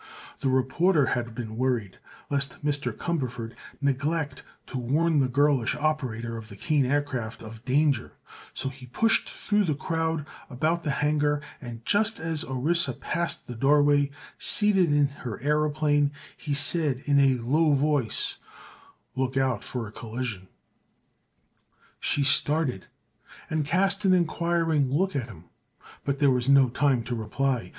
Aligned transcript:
The 0.39 0.49
reporter 0.49 1.05
had 1.13 1.35
been 1.35 1.57
worried 1.57 1.99
lest 2.31 2.65
Mr. 2.65 2.91
Cumberford 2.91 3.53
neglect 3.81 4.41
to 4.65 4.79
warn 4.79 5.19
the 5.19 5.27
girlish 5.27 5.75
operator 5.75 6.37
of 6.37 6.49
the 6.49 6.55
Kane 6.55 6.87
Aircraft 6.87 7.43
of 7.43 7.63
danger; 7.65 8.13
so 8.51 8.69
he 8.69 8.87
pushed 8.87 9.29
through 9.29 9.63
the 9.63 9.75
crowd 9.75 10.25
about 10.49 10.81
the 10.81 10.89
hangar 10.89 11.39
and 11.61 11.85
just 11.85 12.19
as 12.19 12.43
Orissa 12.43 12.93
passed 12.93 13.45
the 13.45 13.53
doorway, 13.53 14.09
seated 14.39 14.91
in 14.91 15.09
her 15.21 15.37
aëroplane, 15.37 16.09
he 16.35 16.55
said 16.55 17.03
in 17.05 17.19
a 17.19 17.35
low 17.35 17.73
voice: 17.73 18.39
"Look 19.15 19.37
out—for 19.37 19.87
a 19.87 19.91
collision!" 19.91 20.47
She 21.99 22.23
started 22.23 22.87
and 23.51 23.63
cast 23.67 24.03
an 24.05 24.13
inquiring 24.15 24.89
look 24.91 25.15
at 25.15 25.27
him, 25.29 25.45
but 26.03 26.17
there 26.17 26.31
was 26.31 26.49
no 26.49 26.69
time 26.69 27.03
to 27.03 27.13
reply. 27.15 27.69